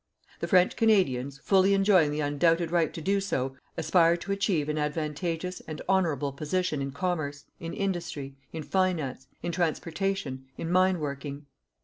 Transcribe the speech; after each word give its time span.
The 0.39 0.47
French 0.47 0.75
Canadians, 0.75 1.37
fully 1.37 1.75
enjoying 1.75 2.09
the 2.09 2.21
undoubted 2.21 2.71
right 2.71 2.91
to 2.91 3.01
do 3.01 3.21
so, 3.21 3.55
aspire 3.77 4.17
to 4.17 4.31
achieve 4.31 4.67
an 4.67 4.79
advantageous 4.79 5.59
and 5.67 5.79
honourable 5.87 6.31
position 6.33 6.81
in 6.81 6.89
commerce, 6.89 7.45
in 7.59 7.75
industry, 7.75 8.35
in 8.51 8.63
finance, 8.63 9.27
in 9.43 9.51
transportation, 9.51 10.45
in 10.57 10.71
mine 10.71 10.99
working. 10.99 11.45